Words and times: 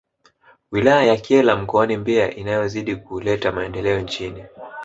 Wilaya 0.71 1.03
ya 1.03 1.17
Kyela 1.17 1.55
mkoani 1.55 1.97
Mbeya 1.97 2.35
inayozidi 2.35 2.95
kuleta 2.95 3.51
maendeleo 3.51 3.99
nchini 3.99 4.43